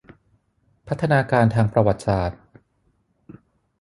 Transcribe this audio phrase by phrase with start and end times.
[0.87, 2.41] พัฒนาการทางประวัติศาสตร์